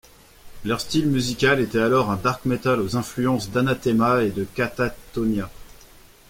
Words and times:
Leur 0.65 0.81
style 0.81 1.05
musical 1.07 1.59
était 1.59 1.77
alors 1.77 2.09
un 2.09 2.15
dark 2.15 2.45
metal 2.45 2.79
aux 2.81 2.95
influences 2.97 3.51
d'Anathema 3.51 4.23
et 4.23 4.33
Katatonia. 4.55 5.47